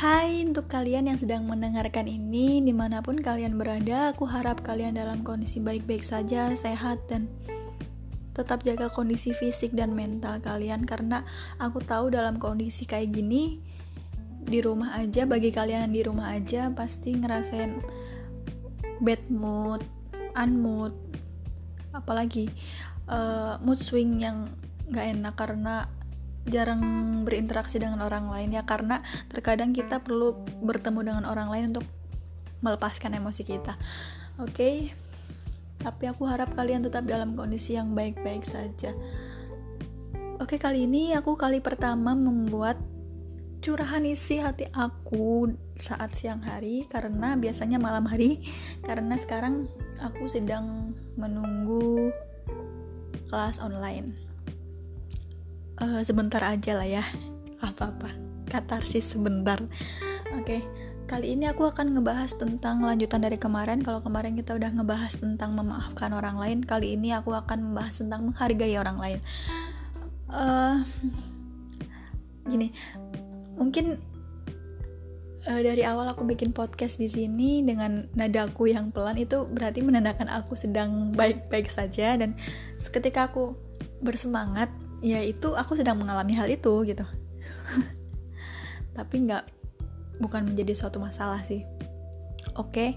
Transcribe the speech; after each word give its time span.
Hai 0.00 0.48
untuk 0.48 0.64
kalian 0.64 1.12
yang 1.12 1.20
sedang 1.20 1.44
mendengarkan 1.44 2.08
ini 2.08 2.64
Di 2.64 2.72
mana 2.72 3.04
pun 3.04 3.20
kalian 3.20 3.60
berada 3.60 4.16
Aku 4.16 4.24
harap 4.24 4.64
kalian 4.64 4.96
dalam 4.96 5.20
kondisi 5.20 5.60
baik-baik 5.60 6.00
saja 6.00 6.56
Sehat 6.56 7.04
dan 7.04 7.28
tetap 8.32 8.64
jaga 8.64 8.88
kondisi 8.88 9.36
fisik 9.36 9.76
dan 9.76 9.92
mental 9.92 10.40
kalian. 10.40 10.88
Karena 10.88 11.20
aku 11.60 11.84
tahu 11.84 12.08
dalam 12.08 12.40
kondisi 12.40 12.88
kayak 12.88 13.12
gini 13.12 13.60
Di 14.40 14.64
rumah 14.64 14.96
aja, 14.96 15.28
bagi 15.28 15.52
kalian 15.52 15.84
yang 15.84 15.92
di 15.92 16.02
rumah 16.08 16.32
aja 16.32 16.72
Pasti 16.72 17.20
ngerasain 17.20 17.84
bad 19.04 19.20
mood, 19.28 19.84
unmood 20.32 20.96
Apalagi 21.92 22.48
uh, 23.04 23.60
mood 23.60 23.76
swing 23.76 24.16
yang 24.16 24.48
gak 24.88 25.12
enak. 25.12 25.36
Karena 25.36 25.84
jarang 26.48 26.80
berinteraksi 27.26 27.76
dengan 27.76 28.00
orang 28.00 28.32
lain 28.32 28.56
ya 28.56 28.64
karena 28.64 29.04
terkadang 29.28 29.76
kita 29.76 30.00
perlu 30.00 30.40
bertemu 30.64 31.00
dengan 31.04 31.24
orang 31.28 31.52
lain 31.52 31.64
untuk 31.74 31.84
melepaskan 32.64 33.16
emosi 33.16 33.42
kita. 33.44 33.76
Oke. 34.40 34.52
Okay? 34.52 34.74
Tapi 35.80 36.12
aku 36.12 36.28
harap 36.28 36.52
kalian 36.52 36.84
tetap 36.84 37.08
dalam 37.08 37.32
kondisi 37.32 37.72
yang 37.72 37.96
baik-baik 37.96 38.44
saja. 38.44 38.92
Oke, 40.36 40.56
okay, 40.56 40.58
kali 40.60 40.84
ini 40.84 41.16
aku 41.16 41.40
kali 41.40 41.64
pertama 41.64 42.12
membuat 42.12 42.76
curahan 43.60 44.04
isi 44.08 44.40
hati 44.40 44.68
aku 44.72 45.52
saat 45.76 46.16
siang 46.16 46.40
hari 46.40 46.88
karena 46.88 47.36
biasanya 47.36 47.76
malam 47.76 48.08
hari 48.08 48.40
karena 48.84 49.20
sekarang 49.20 49.68
aku 50.00 50.24
sedang 50.28 50.96
menunggu 51.20 52.08
kelas 53.28 53.60
online 53.60 54.29
uh, 55.80 56.00
sebentar 56.04 56.44
aja 56.44 56.76
lah 56.76 56.86
ya. 56.86 57.04
Apa-apa. 57.60 58.12
Katarsis 58.46 59.16
sebentar. 59.16 59.58
Oke. 60.36 60.44
Okay. 60.44 60.62
kali 61.10 61.34
ini 61.34 61.50
aku 61.50 61.66
akan 61.66 61.98
ngebahas 61.98 62.38
tentang 62.38 62.86
lanjutan 62.86 63.18
dari 63.18 63.34
kemarin. 63.34 63.82
Kalau 63.82 63.98
kemarin 63.98 64.38
kita 64.38 64.54
udah 64.54 64.70
ngebahas 64.70 65.18
tentang 65.18 65.58
memaafkan 65.58 66.14
orang 66.14 66.38
lain 66.38 66.62
kali 66.62 66.94
ini 66.94 67.10
aku 67.10 67.34
akan 67.34 67.74
membahas 67.74 67.98
tentang 67.98 68.30
menghargai 68.30 68.78
orang 68.78 68.94
lain. 69.02 69.18
Uh, 70.30 70.86
gini. 72.46 72.70
Mungkin 73.58 73.98
uh, 75.50 75.60
dari 75.66 75.82
awal 75.82 76.14
aku 76.14 76.22
bikin 76.22 76.54
podcast 76.54 77.02
di 77.02 77.10
sini 77.10 77.66
dengan 77.66 78.06
nadaku 78.14 78.70
yang 78.70 78.94
pelan 78.94 79.18
itu 79.18 79.50
berarti 79.50 79.82
menandakan 79.82 80.30
aku 80.30 80.54
sedang 80.54 81.10
baik-baik 81.10 81.66
saja. 81.66 82.14
Dan 82.14 82.38
seketika 82.78 83.34
aku 83.34 83.58
bersemangat 83.98 84.70
ya 85.00 85.20
itu 85.24 85.56
aku 85.56 85.76
sedang 85.76 85.96
mengalami 85.96 86.36
hal 86.36 86.48
itu 86.48 86.84
gitu 86.84 87.04
tapi 88.96 89.24
nggak 89.24 89.44
bukan 90.20 90.52
menjadi 90.52 90.76
suatu 90.76 91.00
masalah 91.00 91.40
sih 91.40 91.64
oke 92.56 92.70
okay. 92.70 92.88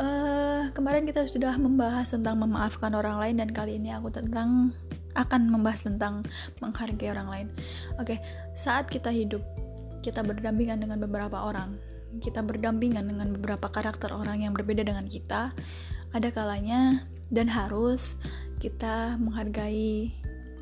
uh, 0.00 0.04
eh, 0.04 0.62
kemarin 0.72 1.04
kita 1.04 1.28
sudah 1.28 1.56
membahas 1.60 2.08
tentang 2.16 2.40
memaafkan 2.40 2.92
orang 2.96 3.20
lain 3.20 3.44
dan 3.44 3.50
kali 3.52 3.76
ini 3.76 3.92
aku 3.92 4.08
tentang 4.08 4.72
akan 5.14 5.46
membahas 5.46 5.86
tentang 5.86 6.26
menghargai 6.58 7.12
orang 7.12 7.28
lain 7.28 7.48
oke 8.00 8.08
okay. 8.08 8.18
saat 8.56 8.88
kita 8.88 9.12
hidup 9.12 9.44
kita 10.00 10.24
berdampingan 10.24 10.80
dengan 10.80 10.98
beberapa 11.00 11.44
orang 11.44 11.76
kita 12.24 12.40
berdampingan 12.40 13.10
dengan 13.10 13.34
beberapa 13.34 13.68
karakter 13.68 14.14
orang 14.14 14.46
yang 14.46 14.54
berbeda 14.54 14.86
dengan 14.86 15.04
kita 15.04 15.50
ada 16.14 16.28
kalanya 16.30 17.10
dan 17.34 17.50
harus 17.50 18.14
kita 18.62 19.18
menghargai 19.18 20.14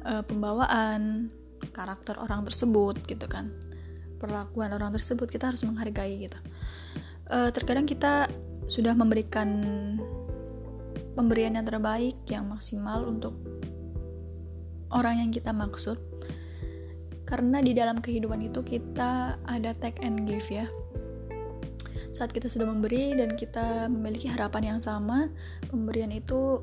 uh, 0.06 0.22
pembawaan 0.26 1.30
karakter 1.70 2.18
orang 2.18 2.42
tersebut 2.42 2.98
gitu 3.06 3.26
kan. 3.30 3.50
Perlakuan 4.18 4.74
orang 4.74 4.94
tersebut 4.94 5.30
kita 5.30 5.50
harus 5.50 5.62
menghargai 5.66 6.26
gitu. 6.26 6.38
Uh, 7.30 7.50
terkadang 7.54 7.86
kita 7.86 8.26
sudah 8.70 8.94
memberikan 8.94 9.48
pemberian 11.14 11.58
yang 11.58 11.66
terbaik 11.66 12.16
yang 12.30 12.48
maksimal 12.48 13.04
untuk 13.06 13.34
orang 14.92 15.22
yang 15.26 15.30
kita 15.30 15.50
maksud. 15.50 15.98
Karena 17.26 17.64
di 17.64 17.72
dalam 17.72 18.04
kehidupan 18.04 18.44
itu 18.44 18.60
kita 18.60 19.40
ada 19.48 19.70
take 19.72 20.04
and 20.04 20.28
give 20.28 20.44
ya. 20.52 20.68
Saat 22.12 22.36
kita 22.36 22.44
sudah 22.44 22.68
memberi 22.68 23.16
dan 23.16 23.32
kita 23.40 23.88
memiliki 23.88 24.28
harapan 24.28 24.76
yang 24.76 24.80
sama 24.84 25.32
pemberian 25.72 26.12
itu 26.12 26.60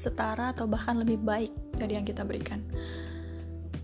setara 0.00 0.56
atau 0.56 0.64
bahkan 0.64 0.96
lebih 0.96 1.20
baik 1.20 1.52
dari 1.76 2.00
yang 2.00 2.08
kita 2.08 2.24
berikan. 2.24 2.64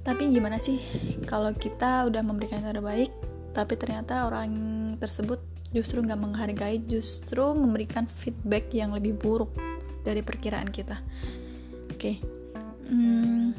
Tapi 0.01 0.33
gimana 0.33 0.57
sih 0.57 0.81
kalau 1.29 1.53
kita 1.53 2.09
udah 2.09 2.23
memberikan 2.25 2.65
yang 2.65 2.79
terbaik, 2.79 3.13
tapi 3.53 3.77
ternyata 3.77 4.25
orang 4.25 4.49
tersebut 4.97 5.43
justru 5.75 6.01
nggak 6.01 6.17
menghargai, 6.17 6.81
justru 6.89 7.43
memberikan 7.53 8.09
feedback 8.09 8.73
yang 8.73 8.97
lebih 8.97 9.19
buruk 9.19 9.53
dari 10.07 10.23
perkiraan 10.23 10.71
kita. 10.71 11.03
Oke, 11.91 11.99
okay. 11.99 12.15
hmm, 12.87 13.51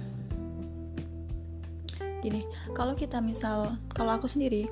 gini, 2.23 2.47
kalau 2.71 2.95
kita 2.95 3.19
misal, 3.19 3.75
kalau 3.91 4.15
aku 4.15 4.31
sendiri 4.31 4.71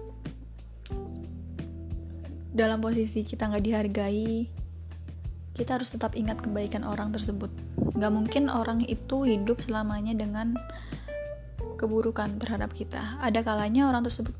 dalam 2.55 2.79
posisi 2.79 3.27
kita 3.27 3.51
nggak 3.51 3.65
dihargai, 3.67 4.47
kita 5.55 5.79
harus 5.79 5.87
tetap 5.87 6.19
ingat 6.19 6.43
kebaikan 6.43 6.83
orang 6.83 7.15
tersebut. 7.15 7.47
Gak 7.95 8.11
mungkin 8.11 8.51
orang 8.51 8.83
itu 8.83 9.23
hidup 9.23 9.63
selamanya 9.63 10.11
dengan 10.11 10.59
keburukan 11.79 12.35
terhadap 12.35 12.75
kita. 12.75 13.15
Ada 13.23 13.39
kalanya 13.39 13.87
orang 13.87 14.03
tersebut 14.03 14.35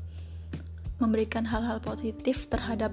memberikan 1.00 1.48
hal-hal 1.48 1.80
positif 1.80 2.48
terhadap 2.52 2.92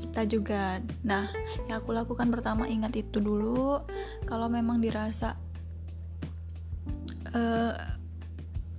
kita 0.00 0.24
juga. 0.24 0.80
Nah, 1.04 1.28
yang 1.68 1.84
aku 1.84 1.92
lakukan 1.92 2.32
pertama 2.32 2.64
ingat 2.64 2.96
itu 2.96 3.20
dulu. 3.20 3.84
Kalau 4.24 4.48
memang 4.48 4.80
dirasa 4.80 5.36
uh, 7.36 7.76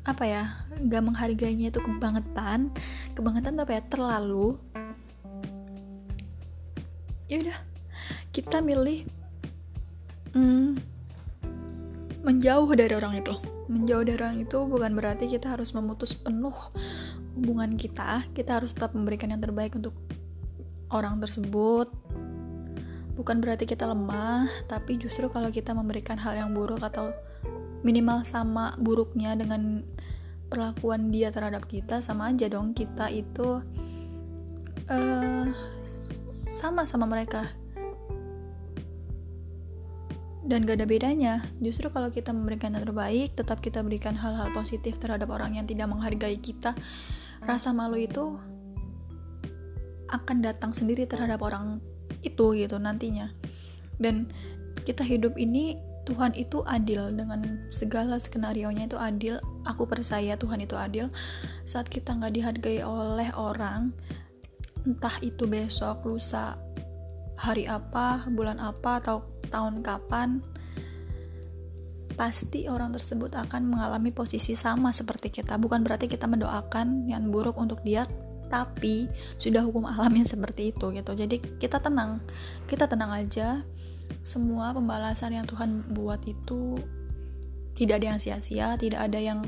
apa 0.03 0.23
ya, 0.25 0.65
gak 0.81 1.03
menghargainya 1.05 1.69
itu 1.69 1.77
kebangetan, 1.77 2.73
kebangetan 3.13 3.53
tapi 3.53 3.77
ya 3.77 3.83
terlalu. 3.85 4.57
Ya 7.29 7.39
udah, 7.39 7.57
kita 8.33 8.65
milih 8.65 9.05
hmm, 10.33 10.81
menjauh 12.25 12.69
dari 12.73 12.93
orang 12.97 13.21
itu. 13.21 13.37
Menjauh 13.69 14.03
dari 14.03 14.17
orang 14.17 14.41
itu 14.41 14.57
bukan 14.65 14.91
berarti 14.97 15.29
kita 15.29 15.53
harus 15.53 15.71
memutus 15.77 16.17
penuh 16.17 16.53
hubungan 17.37 17.77
kita. 17.77 18.25
Kita 18.33 18.57
harus 18.57 18.73
tetap 18.73 18.97
memberikan 18.97 19.29
yang 19.29 19.39
terbaik 19.39 19.77
untuk 19.77 19.93
orang 20.89 21.21
tersebut. 21.21 21.93
Bukan 23.13 23.37
berarti 23.37 23.69
kita 23.69 23.85
lemah 23.85 24.49
tapi 24.65 24.97
justru 24.97 25.29
kalau 25.29 25.53
kita 25.53 25.77
memberikan 25.77 26.17
hal 26.17 26.33
yang 26.33 26.57
buruk 26.57 26.81
atau 26.81 27.13
minimal 27.85 28.25
sama 28.25 28.73
buruknya 28.81 29.37
dengan 29.37 29.85
perlakuan 30.49 31.13
dia 31.13 31.29
terhadap 31.29 31.69
kita 31.69 32.01
sama 32.01 32.33
aja 32.33 32.49
dong. 32.49 32.73
Kita 32.73 33.13
itu 33.13 33.61
uh, 34.89 35.45
sama 36.33 36.89
sama 36.89 37.05
mereka 37.05 37.62
dan 40.43 40.67
gak 40.67 40.83
ada 40.83 40.87
bedanya. 40.87 41.33
Justru 41.63 41.87
kalau 41.87 42.11
kita 42.11 42.35
memberikan 42.35 42.75
yang 42.75 42.83
terbaik 42.83 43.35
tetap 43.35 43.63
kita 43.63 43.79
berikan 43.79 44.15
hal-hal 44.15 44.51
positif 44.51 44.99
terhadap 44.99 45.31
orang 45.31 45.55
yang 45.55 45.65
tidak 45.67 45.87
menghargai 45.87 46.39
kita. 46.39 46.75
Rasa 47.43 47.75
malu 47.75 47.99
itu 47.99 48.39
akan 50.11 50.45
datang 50.45 50.71
sendiri 50.75 51.07
terhadap 51.07 51.41
orang 51.41 51.79
itu 52.21 52.55
gitu 52.55 52.75
nantinya. 52.77 53.31
Dan 53.97 54.27
kita 54.83 55.01
hidup 55.03 55.39
ini 55.39 55.79
Tuhan 56.03 56.35
itu 56.35 56.59
adil 56.67 57.15
dengan 57.15 57.63
segala 57.71 58.19
skenario 58.19 58.67
nya 58.75 58.91
itu 58.91 58.99
adil. 58.99 59.39
Aku 59.63 59.87
percaya 59.87 60.35
Tuhan 60.35 60.59
itu 60.59 60.75
adil. 60.75 61.07
Saat 61.63 61.87
kita 61.87 62.11
nggak 62.11 62.35
dihargai 62.35 62.83
oleh 62.83 63.31
orang 63.39 63.95
entah 64.83 65.15
itu 65.23 65.47
besok 65.47 66.03
lusa 66.03 66.59
hari 67.39 67.63
apa 67.71 68.27
bulan 68.27 68.59
apa 68.59 68.99
atau 68.99 69.32
tahun 69.53 69.85
kapan, 69.85 70.41
pasti 72.13 72.65
orang 72.69 72.93
tersebut 72.93 73.33
akan 73.33 73.69
mengalami 73.69 74.09
posisi 74.09 74.57
sama 74.57 74.89
seperti 74.89 75.29
kita. 75.29 75.57
Bukan 75.61 75.85
berarti 75.85 76.09
kita 76.09 76.25
mendoakan 76.25 77.09
yang 77.09 77.29
buruk 77.29 77.57
untuk 77.61 77.81
dia, 77.85 78.09
tapi 78.49 79.09
sudah 79.37 79.65
hukum 79.65 79.85
alamnya 79.85 80.25
seperti 80.25 80.73
itu 80.73 80.89
gitu. 80.93 81.11
Jadi 81.13 81.41
kita 81.61 81.77
tenang, 81.77 82.21
kita 82.69 82.89
tenang 82.89 83.13
aja. 83.13 83.61
Semua 84.21 84.75
pembalasan 84.75 85.33
yang 85.33 85.45
Tuhan 85.47 85.95
buat 85.95 86.21
itu 86.25 86.77
tidak 87.73 88.01
ada 88.01 88.07
yang 88.13 88.19
sia-sia, 88.21 88.77
tidak 88.77 89.05
ada 89.09 89.17
yang 89.21 89.45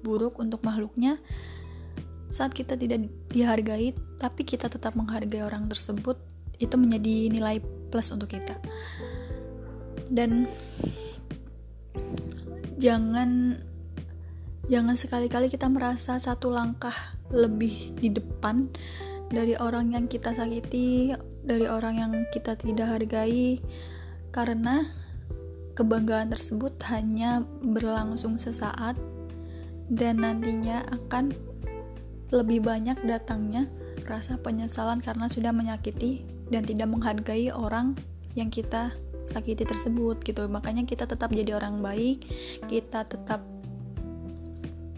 buruk 0.00 0.40
untuk 0.40 0.64
makhluknya. 0.64 1.20
Saat 2.30 2.54
kita 2.54 2.78
tidak 2.78 3.10
dihargai, 3.34 3.92
tapi 4.16 4.46
kita 4.46 4.70
tetap 4.70 4.94
menghargai 4.94 5.42
orang 5.42 5.66
tersebut, 5.66 6.14
itu 6.62 6.76
menjadi 6.78 7.26
nilai 7.32 7.58
plus 7.90 8.14
untuk 8.14 8.30
kita 8.30 8.54
dan 10.10 10.50
jangan 12.76 13.62
jangan 14.66 14.96
sekali-kali 14.98 15.46
kita 15.46 15.70
merasa 15.70 16.18
satu 16.18 16.50
langkah 16.50 16.94
lebih 17.30 17.94
di 17.98 18.10
depan 18.10 18.66
dari 19.30 19.54
orang 19.54 19.94
yang 19.94 20.10
kita 20.10 20.34
sakiti, 20.34 21.14
dari 21.46 21.70
orang 21.70 21.94
yang 22.02 22.12
kita 22.34 22.58
tidak 22.58 22.90
hargai, 22.90 23.62
karena 24.34 24.90
kebanggaan 25.78 26.34
tersebut 26.34 26.74
hanya 26.90 27.46
berlangsung 27.62 28.42
sesaat 28.42 28.98
dan 29.86 30.26
nantinya 30.26 30.82
akan 30.90 31.30
lebih 32.34 32.62
banyak 32.62 32.98
datangnya 33.06 33.70
rasa 34.06 34.38
penyesalan 34.38 34.98
karena 34.98 35.30
sudah 35.30 35.54
menyakiti 35.54 36.26
dan 36.50 36.66
tidak 36.66 36.90
menghargai 36.90 37.54
orang 37.54 37.94
yang 38.34 38.50
kita 38.50 38.94
sakiti 39.30 39.62
tersebut 39.62 40.18
gitu. 40.26 40.50
Makanya 40.50 40.82
kita 40.82 41.06
tetap 41.06 41.30
jadi 41.30 41.54
orang 41.54 41.78
baik 41.78 42.26
kita 42.66 43.06
tetap 43.06 43.40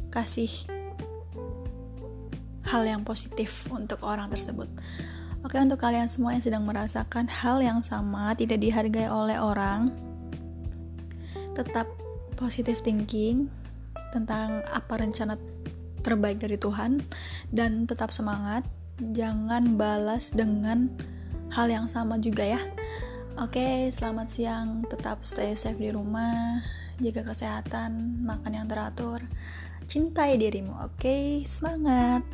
kasih 0.08 0.48
hal 2.64 2.88
yang 2.88 3.04
positif 3.04 3.68
untuk 3.68 4.00
orang 4.00 4.32
tersebut. 4.32 4.68
Oke 5.42 5.58
untuk 5.58 5.76
kalian 5.76 6.06
semua 6.06 6.32
yang 6.32 6.44
sedang 6.44 6.64
merasakan 6.64 7.26
hal 7.28 7.60
yang 7.60 7.84
sama 7.84 8.32
tidak 8.32 8.62
dihargai 8.62 9.10
oleh 9.10 9.36
orang 9.36 9.90
tetap 11.52 11.90
positive 12.38 12.80
thinking 12.80 13.52
tentang 14.14 14.64
apa 14.72 14.96
rencana 14.96 15.36
terbaik 16.00 16.40
dari 16.40 16.56
Tuhan 16.56 17.04
dan 17.52 17.84
tetap 17.84 18.14
semangat. 18.14 18.64
Jangan 19.02 19.74
balas 19.74 20.30
dengan 20.30 20.92
hal 21.50 21.68
yang 21.68 21.90
sama 21.90 22.22
juga 22.22 22.46
ya 22.46 22.60
oke 23.40 23.88
selamat 23.88 24.28
siang. 24.28 24.68
Tetap 24.84 25.24
stay 25.24 25.56
safe 25.56 25.78
di 25.80 25.88
rumah. 25.88 26.60
Jaga 27.00 27.32
kesehatan 27.32 28.20
makan 28.24 28.52
yang 28.52 28.68
teratur. 28.68 29.24
Cintai 29.88 30.36
dirimu 30.36 30.76
oke? 30.82 31.44
Semangat 31.48 32.24